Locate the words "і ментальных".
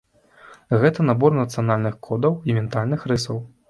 2.49-3.11